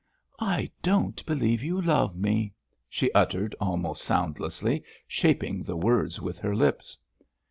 [0.39, 2.53] "I don't believe you love me,"
[2.89, 6.97] she uttered almost soundlessly, shaping the words with her lips.